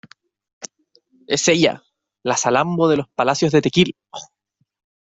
[1.27, 1.83] ¡es ella,
[2.23, 3.95] la Salambó de los palacios de Tequil!...